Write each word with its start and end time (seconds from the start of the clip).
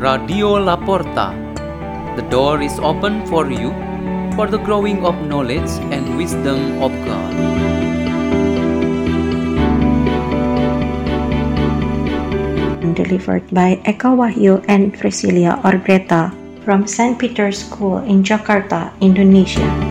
Radio 0.00 0.56
La 0.56 0.80
Porta. 0.80 1.36
The 2.16 2.24
door 2.32 2.64
is 2.64 2.80
open 2.80 3.20
for 3.28 3.52
you 3.52 3.68
for 4.32 4.48
the 4.48 4.56
growing 4.56 5.04
of 5.04 5.12
knowledge 5.28 5.68
and 5.92 6.16
wisdom 6.16 6.80
of 6.80 6.88
God. 7.04 7.32
Delivered 12.96 13.44
by 13.52 13.76
Eka 13.84 14.16
Wahyu 14.16 14.64
and 14.72 14.96
Precilia 14.96 15.60
Orgreta 15.68 16.32
from 16.64 16.88
St. 16.88 17.20
Peter's 17.20 17.60
School 17.60 18.00
in 18.08 18.24
Jakarta, 18.24 18.96
Indonesia. 19.04 19.89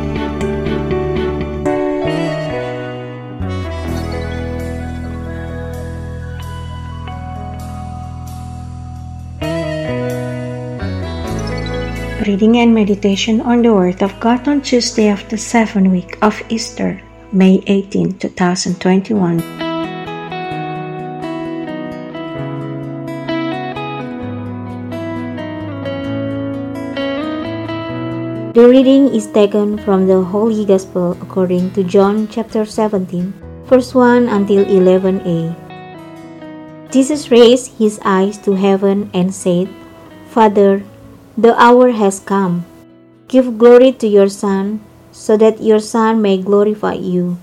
Reading 12.30 12.62
and 12.62 12.78
meditation 12.78 13.42
on 13.42 13.66
the 13.66 13.74
Word 13.74 14.06
of 14.06 14.14
God 14.22 14.46
on 14.48 14.62
Tuesday 14.62 15.10
of 15.10 15.26
the 15.34 15.38
seventh 15.42 15.90
week 15.90 16.14
of 16.22 16.38
Easter, 16.54 17.02
May 17.34 17.58
18, 17.66 18.22
2021. 18.22 19.42
The 28.54 28.62
reading 28.62 29.10
is 29.10 29.26
taken 29.34 29.82
from 29.82 30.06
the 30.06 30.22
Holy 30.22 30.70
Gospel 30.70 31.18
according 31.26 31.74
to 31.74 31.82
John 31.82 32.28
chapter 32.30 32.64
17, 32.64 33.34
verse 33.66 33.96
1 33.98 34.30
until 34.30 34.70
11a. 34.70 35.58
Jesus 36.94 37.32
raised 37.32 37.74
his 37.82 38.00
eyes 38.06 38.38
to 38.46 38.54
heaven 38.54 39.10
and 39.16 39.34
said, 39.34 39.68
Father, 40.30 40.86
the 41.40 41.56
hour 41.56 41.96
has 41.96 42.20
come. 42.20 42.68
Give 43.32 43.58
glory 43.58 43.96
to 44.04 44.08
your 44.12 44.28
Son, 44.28 44.84
so 45.16 45.38
that 45.38 45.64
your 45.64 45.80
Son 45.80 46.20
may 46.20 46.36
glorify 46.36 47.00
you, 47.00 47.40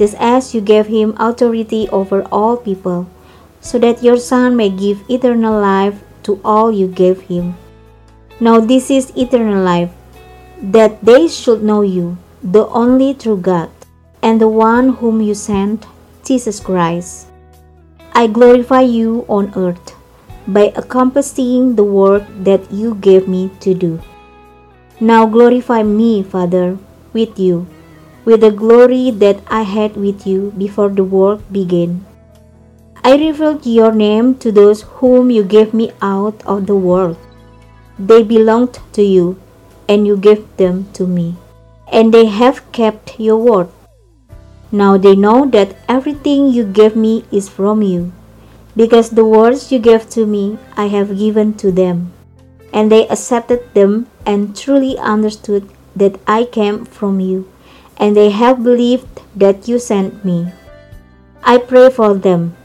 just 0.00 0.16
as 0.16 0.54
you 0.54 0.64
gave 0.64 0.86
him 0.88 1.12
authority 1.20 1.84
over 1.92 2.24
all 2.32 2.56
people, 2.56 3.04
so 3.60 3.76
that 3.78 4.02
your 4.02 4.16
Son 4.16 4.56
may 4.56 4.70
give 4.72 5.04
eternal 5.10 5.60
life 5.60 6.00
to 6.22 6.40
all 6.42 6.72
you 6.72 6.88
gave 6.88 7.28
him. 7.28 7.60
Now 8.40 8.56
this 8.58 8.88
is 8.88 9.12
eternal 9.12 9.60
life 9.60 9.92
that 10.62 11.04
they 11.04 11.28
should 11.28 11.60
know 11.62 11.82
you, 11.82 12.16
the 12.40 12.64
only 12.72 13.12
true 13.12 13.36
God, 13.36 13.68
and 14.22 14.40
the 14.40 14.48
one 14.48 14.96
whom 14.96 15.20
you 15.20 15.36
sent, 15.36 15.84
Jesus 16.24 16.56
Christ. 16.56 17.28
I 18.16 18.32
glorify 18.32 18.80
you 18.80 19.28
on 19.28 19.52
earth 19.52 19.99
by 20.46 20.72
accomplishing 20.76 21.76
the 21.76 21.84
work 21.84 22.24
that 22.44 22.70
you 22.72 22.94
gave 22.94 23.28
me 23.28 23.50
to 23.60 23.74
do. 23.74 24.00
Now 25.00 25.26
glorify 25.26 25.82
me, 25.82 26.22
Father, 26.22 26.78
with 27.12 27.38
you, 27.38 27.66
with 28.24 28.40
the 28.42 28.50
glory 28.50 29.10
that 29.10 29.40
I 29.48 29.62
had 29.62 29.96
with 29.96 30.26
you 30.26 30.52
before 30.56 30.88
the 30.88 31.04
world 31.04 31.42
began. 31.52 32.04
I 33.02 33.16
revealed 33.16 33.64
your 33.64 33.92
name 33.92 34.34
to 34.40 34.52
those 34.52 34.82
whom 34.82 35.30
you 35.30 35.42
gave 35.42 35.72
me 35.72 35.92
out 36.02 36.44
of 36.44 36.66
the 36.66 36.76
world. 36.76 37.16
They 37.98 38.22
belonged 38.22 38.78
to 38.92 39.02
you 39.02 39.40
and 39.88 40.06
you 40.06 40.16
gave 40.16 40.44
them 40.56 40.88
to 40.92 41.06
me, 41.06 41.36
and 41.90 42.14
they 42.14 42.26
have 42.26 42.70
kept 42.72 43.18
your 43.18 43.38
word. 43.38 43.68
Now 44.70 44.96
they 44.96 45.16
know 45.16 45.46
that 45.46 45.76
everything 45.88 46.48
you 46.48 46.64
gave 46.64 46.94
me 46.94 47.24
is 47.32 47.48
from 47.48 47.82
you, 47.82 48.12
because 48.76 49.10
the 49.10 49.24
words 49.24 49.72
you 49.72 49.78
gave 49.78 50.08
to 50.10 50.26
me 50.26 50.58
I 50.76 50.86
have 50.86 51.18
given 51.18 51.54
to 51.58 51.70
them, 51.72 52.12
and 52.72 52.90
they 52.90 53.08
accepted 53.08 53.74
them 53.74 54.06
and 54.24 54.56
truly 54.56 54.98
understood 54.98 55.68
that 55.96 56.20
I 56.26 56.44
came 56.44 56.84
from 56.84 57.20
you, 57.20 57.50
and 57.98 58.16
they 58.16 58.30
have 58.30 58.64
believed 58.64 59.20
that 59.34 59.68
you 59.68 59.78
sent 59.78 60.24
me. 60.24 60.52
I 61.42 61.58
pray 61.58 61.90
for 61.90 62.14
them. 62.14 62.56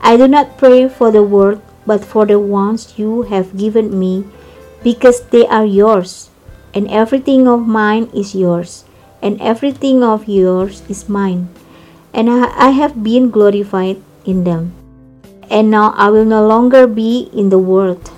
I 0.00 0.16
do 0.16 0.28
not 0.28 0.58
pray 0.58 0.88
for 0.88 1.10
the 1.10 1.22
world, 1.22 1.62
but 1.86 2.04
for 2.04 2.26
the 2.26 2.38
ones 2.38 2.98
you 2.98 3.22
have 3.32 3.56
given 3.56 3.98
me, 3.98 4.24
because 4.82 5.26
they 5.34 5.46
are 5.46 5.66
yours 5.66 6.30
and 6.74 6.86
everything 6.94 7.48
of 7.48 7.66
mine 7.66 8.06
is 8.14 8.34
yours, 8.34 8.84
and 9.18 9.40
everything 9.40 10.04
of 10.04 10.28
yours 10.28 10.82
is 10.86 11.08
mine, 11.08 11.48
and 12.14 12.30
I 12.30 12.70
have 12.70 13.02
been 13.02 13.30
glorified 13.30 13.98
in 14.24 14.44
them. 14.44 14.77
And 15.50 15.70
now 15.70 15.94
I 15.96 16.10
will 16.10 16.26
no 16.26 16.46
longer 16.46 16.86
be 16.86 17.30
in 17.32 17.48
the 17.48 17.58
world, 17.58 18.12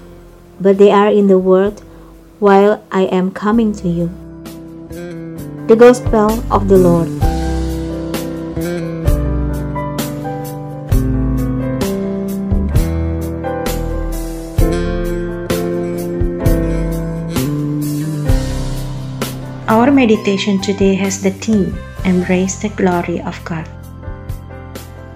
but 0.61 0.79
they 0.79 0.91
are 0.91 1.09
in 1.09 1.29
the 1.29 1.39
world 1.39 1.81
while 2.41 2.83
I 2.91 3.05
am 3.05 3.31
coming 3.31 3.73
to 3.81 3.89
you. 3.89 4.11
The 5.69 5.77
Gospel 5.79 6.43
of 6.51 6.67
the 6.67 6.77
Lord. 6.77 7.09
Our 19.71 19.93
meditation 19.93 20.61
today 20.61 20.97
has 20.97 21.23
the 21.23 21.31
theme 21.31 21.79
Embrace 22.05 22.59
the 22.59 22.71
Glory 22.71 23.23
of 23.23 23.39
God. 23.45 23.69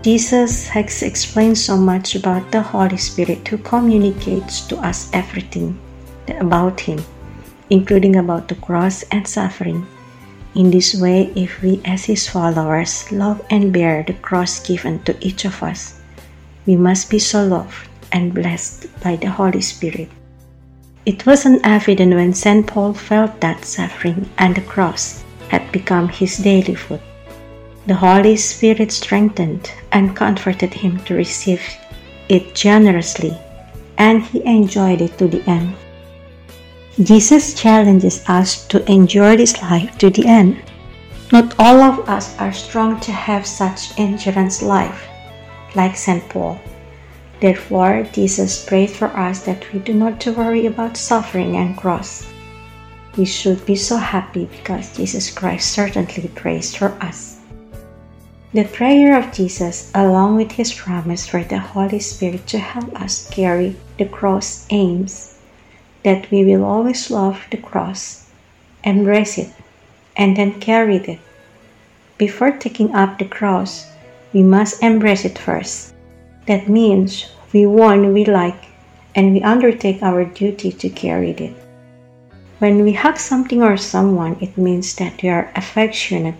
Jesus 0.04 0.68
has 0.68 1.00
explained 1.00 1.56
so 1.56 1.78
much 1.78 2.14
about 2.14 2.52
the 2.52 2.60
Holy 2.60 2.98
Spirit 2.98 3.48
who 3.48 3.56
communicates 3.56 4.60
to 4.68 4.76
us 4.84 5.08
everything 5.14 5.80
about 6.28 6.78
Him, 6.78 7.02
including 7.70 8.16
about 8.16 8.46
the 8.48 8.54
cross 8.56 9.02
and 9.04 9.26
suffering. 9.26 9.86
In 10.54 10.70
this 10.70 10.94
way, 10.94 11.32
if 11.34 11.62
we 11.62 11.80
as 11.86 12.04
His 12.04 12.28
followers 12.28 13.10
love 13.12 13.40
and 13.48 13.72
bear 13.72 14.02
the 14.02 14.12
cross 14.20 14.60
given 14.60 15.02
to 15.04 15.16
each 15.24 15.46
of 15.46 15.62
us, 15.62 15.98
we 16.66 16.76
must 16.76 17.08
be 17.08 17.18
so 17.18 17.42
loved 17.42 17.88
and 18.12 18.34
blessed 18.34 18.84
by 19.00 19.16
the 19.16 19.30
Holy 19.30 19.62
Spirit. 19.62 20.10
It 21.06 21.24
wasn't 21.24 21.64
evident 21.64 22.12
when 22.12 22.34
St. 22.34 22.66
Paul 22.66 22.92
felt 22.92 23.40
that 23.40 23.64
suffering 23.64 24.28
and 24.36 24.54
the 24.54 24.68
cross 24.68 25.24
had 25.48 25.72
become 25.72 26.08
his 26.08 26.36
daily 26.36 26.74
food. 26.74 27.00
The 27.86 27.94
Holy 27.94 28.36
Spirit 28.36 28.90
strengthened 28.92 29.70
and 29.92 30.16
comforted 30.16 30.72
him 30.72 30.98
to 31.04 31.14
receive 31.14 31.60
it 32.30 32.54
generously, 32.54 33.36
and 33.98 34.22
he 34.22 34.42
enjoyed 34.46 35.02
it 35.02 35.18
to 35.18 35.28
the 35.28 35.42
end. 35.48 35.74
Jesus 37.02 37.52
challenges 37.52 38.24
us 38.26 38.66
to 38.68 38.90
endure 38.90 39.36
this 39.36 39.60
life 39.60 39.98
to 39.98 40.08
the 40.08 40.24
end. 40.24 40.62
Not 41.30 41.54
all 41.58 41.82
of 41.82 42.08
us 42.08 42.38
are 42.38 42.52
strong 42.54 43.00
to 43.00 43.12
have 43.12 43.46
such 43.46 43.98
endurance 43.98 44.62
life, 44.62 45.06
like 45.74 45.94
St. 45.94 46.26
Paul. 46.30 46.58
Therefore, 47.40 48.06
Jesus 48.12 48.64
prayed 48.64 48.90
for 48.90 49.08
us 49.08 49.40
that 49.40 49.70
we 49.74 49.80
do 49.80 49.92
not 49.92 50.20
to 50.22 50.32
worry 50.32 50.64
about 50.64 50.96
suffering 50.96 51.56
and 51.56 51.76
cross. 51.76 52.26
We 53.18 53.26
should 53.26 53.66
be 53.66 53.76
so 53.76 53.98
happy 53.98 54.46
because 54.46 54.96
Jesus 54.96 55.30
Christ 55.30 55.72
certainly 55.72 56.28
prays 56.34 56.74
for 56.74 56.96
us. 57.02 57.43
The 58.54 58.62
prayer 58.62 59.18
of 59.18 59.32
Jesus, 59.32 59.90
along 59.96 60.36
with 60.36 60.52
his 60.52 60.72
promise 60.72 61.26
for 61.26 61.42
the 61.42 61.58
Holy 61.58 61.98
Spirit 61.98 62.46
to 62.46 62.58
help 62.60 62.94
us 62.94 63.28
carry 63.28 63.74
the 63.98 64.04
cross, 64.04 64.64
aims 64.70 65.34
that 66.04 66.30
we 66.30 66.44
will 66.44 66.64
always 66.64 67.10
love 67.10 67.42
the 67.50 67.56
cross, 67.56 68.30
embrace 68.84 69.38
it, 69.38 69.50
and 70.16 70.36
then 70.36 70.60
carry 70.60 70.98
it. 70.98 71.18
Before 72.16 72.52
taking 72.52 72.94
up 72.94 73.18
the 73.18 73.24
cross, 73.24 73.90
we 74.32 74.44
must 74.44 74.84
embrace 74.84 75.24
it 75.24 75.36
first. 75.36 75.92
That 76.46 76.68
means 76.68 77.26
we 77.52 77.66
want 77.66 78.14
we 78.14 78.24
like 78.24 78.66
and 79.16 79.32
we 79.32 79.42
undertake 79.42 80.00
our 80.00 80.24
duty 80.24 80.70
to 80.70 80.88
carry 80.90 81.32
it. 81.32 81.56
When 82.60 82.84
we 82.84 82.92
hug 82.92 83.18
something 83.18 83.64
or 83.64 83.76
someone, 83.76 84.36
it 84.40 84.56
means 84.56 84.94
that 84.94 85.20
we 85.24 85.28
are 85.28 85.50
affectionate 85.56 86.36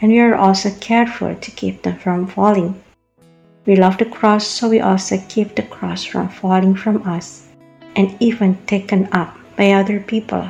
and 0.00 0.12
we 0.12 0.20
are 0.20 0.34
also 0.34 0.70
careful 0.80 1.34
to 1.34 1.50
keep 1.50 1.82
them 1.82 1.98
from 1.98 2.26
falling. 2.26 2.82
We 3.66 3.76
love 3.76 3.98
the 3.98 4.04
cross, 4.04 4.46
so 4.46 4.68
we 4.68 4.80
also 4.80 5.22
keep 5.28 5.54
the 5.54 5.62
cross 5.62 6.04
from 6.04 6.28
falling 6.28 6.74
from 6.74 7.06
us 7.06 7.46
and 7.96 8.16
even 8.20 8.58
taken 8.66 9.08
up 9.12 9.36
by 9.56 9.72
other 9.72 10.00
people. 10.00 10.48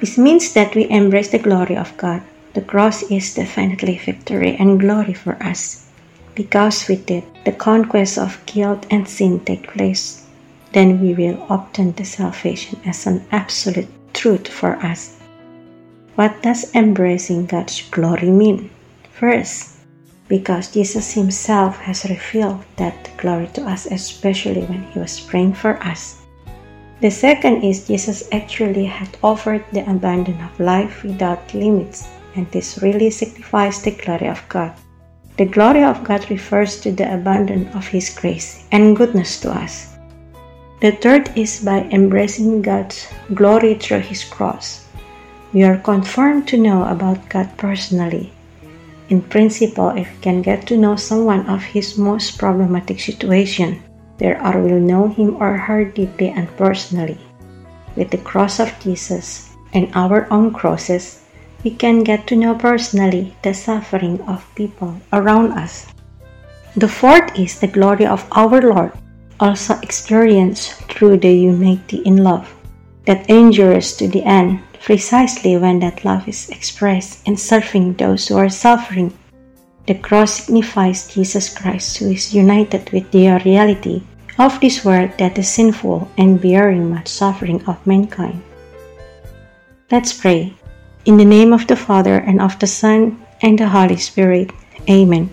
This 0.00 0.16
means 0.16 0.52
that 0.54 0.74
we 0.74 0.88
embrace 0.88 1.30
the 1.30 1.38
glory 1.38 1.76
of 1.76 1.96
God. 1.96 2.22
The 2.54 2.62
cross 2.62 3.02
is 3.10 3.34
definitely 3.34 3.98
victory 3.98 4.56
and 4.58 4.80
glory 4.80 5.14
for 5.14 5.34
us 5.42 5.86
because 6.34 6.88
with 6.88 7.10
it 7.10 7.24
the 7.44 7.52
conquest 7.52 8.16
of 8.16 8.40
guilt 8.46 8.86
and 8.90 9.06
sin 9.06 9.40
take 9.40 9.68
place, 9.72 10.26
then 10.72 11.00
we 11.00 11.12
will 11.14 11.44
obtain 11.50 11.92
the 11.92 12.04
salvation 12.04 12.80
as 12.86 13.06
an 13.06 13.24
absolute 13.30 13.88
truth 14.14 14.48
for 14.48 14.76
us. 14.76 15.19
What 16.20 16.42
does 16.42 16.68
embracing 16.74 17.46
God's 17.46 17.80
glory 17.88 18.28
mean? 18.28 18.68
First, 19.10 19.80
because 20.28 20.68
Jesus 20.68 21.14
Himself 21.14 21.78
has 21.78 22.04
revealed 22.04 22.60
that 22.76 23.08
glory 23.16 23.48
to 23.54 23.64
us, 23.64 23.86
especially 23.86 24.60
when 24.68 24.82
He 24.92 24.98
was 24.98 25.18
praying 25.18 25.54
for 25.54 25.82
us. 25.82 26.20
The 27.00 27.10
second 27.10 27.64
is 27.64 27.88
Jesus 27.88 28.28
actually 28.32 28.84
had 28.84 29.16
offered 29.24 29.64
the 29.72 29.90
abundance 29.90 30.42
of 30.44 30.60
life 30.60 31.02
without 31.04 31.54
limits, 31.54 32.06
and 32.36 32.44
this 32.50 32.82
really 32.82 33.08
signifies 33.08 33.80
the 33.80 33.92
glory 33.92 34.28
of 34.28 34.44
God. 34.50 34.74
The 35.38 35.46
glory 35.46 35.84
of 35.84 36.04
God 36.04 36.28
refers 36.28 36.82
to 36.82 36.92
the 36.92 37.14
abundance 37.14 37.74
of 37.74 37.88
His 37.88 38.10
grace 38.10 38.68
and 38.72 38.94
goodness 38.94 39.40
to 39.40 39.52
us. 39.52 39.96
The 40.82 40.92
third 40.92 41.32
is 41.34 41.64
by 41.64 41.88
embracing 41.88 42.60
God's 42.60 43.08
glory 43.32 43.72
through 43.72 44.00
His 44.00 44.22
cross. 44.22 44.84
We 45.52 45.64
are 45.64 45.78
confirmed 45.78 46.46
to 46.48 46.56
know 46.56 46.84
about 46.86 47.28
God 47.28 47.58
personally. 47.58 48.32
In 49.08 49.20
principle, 49.20 49.90
if 49.90 50.06
we 50.06 50.18
can 50.22 50.42
get 50.42 50.66
to 50.68 50.76
know 50.76 50.94
someone 50.94 51.46
of 51.50 51.74
his 51.74 51.98
most 51.98 52.38
problematic 52.38 53.00
situation, 53.00 53.82
there 54.18 54.40
are 54.40 54.62
will 54.62 54.78
know 54.78 55.08
him 55.08 55.34
or 55.42 55.56
her 55.56 55.84
deeply 55.84 56.28
and 56.30 56.46
personally. 56.56 57.18
With 57.96 58.10
the 58.10 58.22
cross 58.22 58.60
of 58.60 58.70
Jesus 58.78 59.50
and 59.72 59.90
our 59.94 60.30
own 60.30 60.52
crosses, 60.54 61.26
we 61.64 61.74
can 61.74 62.04
get 62.04 62.28
to 62.28 62.36
know 62.36 62.54
personally 62.54 63.34
the 63.42 63.52
suffering 63.52 64.20
of 64.30 64.46
people 64.54 64.94
around 65.12 65.58
us. 65.58 65.90
The 66.76 66.86
fourth 66.86 67.34
is 67.36 67.58
the 67.58 67.66
glory 67.66 68.06
of 68.06 68.22
our 68.30 68.62
Lord, 68.62 68.92
also 69.40 69.74
experienced 69.82 70.78
through 70.86 71.18
the 71.18 71.34
unity 71.34 71.98
in 72.06 72.22
love 72.22 72.46
that 73.06 73.28
endures 73.28 73.96
to 73.96 74.06
the 74.06 74.22
end, 74.22 74.62
precisely 74.82 75.56
when 75.56 75.78
that 75.80 76.04
love 76.04 76.26
is 76.26 76.48
expressed 76.50 77.26
in 77.26 77.36
serving 77.36 77.94
those 77.94 78.28
who 78.28 78.36
are 78.36 78.48
suffering. 78.48 79.12
The 79.86 79.94
cross 79.94 80.44
signifies 80.44 81.08
Jesus 81.08 81.52
Christ 81.52 81.98
who 81.98 82.10
is 82.10 82.34
united 82.34 82.90
with 82.90 83.10
the 83.10 83.28
reality 83.44 84.02
of 84.38 84.60
this 84.60 84.84
world 84.84 85.10
that 85.18 85.38
is 85.38 85.48
sinful 85.48 86.08
and 86.16 86.40
bearing 86.40 86.90
much 86.90 87.08
suffering 87.08 87.64
of 87.66 87.86
mankind. 87.86 88.42
Let's 89.90 90.12
pray. 90.12 90.54
In 91.04 91.16
the 91.16 91.24
name 91.24 91.52
of 91.52 91.66
the 91.66 91.76
Father, 91.76 92.18
and 92.18 92.40
of 92.40 92.58
the 92.58 92.66
Son, 92.66 93.18
and 93.42 93.58
the 93.58 93.68
Holy 93.68 93.96
Spirit. 93.96 94.52
Amen. 94.88 95.30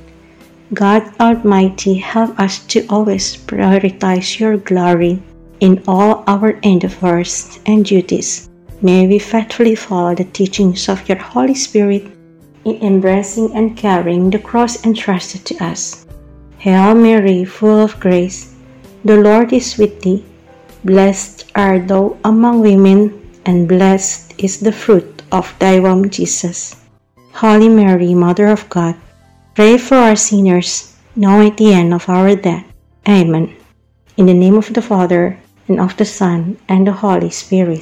God 0.73 1.03
Almighty, 1.19 1.95
help 1.95 2.39
us 2.39 2.59
to 2.67 2.85
always 2.89 3.37
prioritize 3.37 4.39
your 4.39 4.57
glory 4.57 5.21
in 5.59 5.83
all 5.87 6.23
our 6.27 6.51
endeavors 6.63 7.59
and 7.65 7.85
duties. 7.85 8.49
May 8.79 9.07
we 9.07 9.17
faithfully 9.17 9.73
follow 9.73 10.13
the 10.13 10.25
teachings 10.25 10.87
of 10.87 11.09
your 11.09 11.17
Holy 11.17 11.55
Spirit 11.55 12.05
in 12.63 12.77
embracing 12.83 13.49
and 13.55 13.75
carrying 13.75 14.29
the 14.29 14.37
cross 14.37 14.85
entrusted 14.85 15.45
to 15.45 15.63
us. 15.65 16.05
Hail 16.59 16.93
Mary, 16.93 17.43
full 17.43 17.79
of 17.81 17.99
grace, 17.99 18.53
the 19.03 19.17
Lord 19.17 19.51
is 19.51 19.77
with 19.77 20.01
thee. 20.01 20.23
Blessed 20.83 21.49
art 21.55 21.87
thou 21.87 22.17
among 22.23 22.61
women, 22.61 23.17
and 23.45 23.67
blessed 23.67 24.35
is 24.37 24.59
the 24.59 24.71
fruit 24.71 25.23
of 25.31 25.55
thy 25.57 25.79
womb, 25.79 26.11
Jesus. 26.11 26.75
Holy 27.33 27.69
Mary, 27.69 28.13
Mother 28.13 28.47
of 28.47 28.69
God, 28.69 28.95
pray 29.55 29.79
for 29.79 29.95
our 29.95 30.15
sinners, 30.15 30.93
now 31.15 31.41
at 31.41 31.57
the 31.57 31.73
end 31.73 31.95
of 31.95 32.07
our 32.09 32.35
death. 32.35 32.65
Amen. 33.07 33.55
In 34.17 34.27
the 34.27 34.37
name 34.37 34.55
of 34.55 34.71
the 34.73 34.83
Father, 34.83 35.39
and 35.67 35.79
of 35.79 35.97
the 35.97 36.05
Son, 36.05 36.57
and 36.69 36.85
the 36.85 36.93
Holy 36.93 37.31
Spirit. 37.31 37.81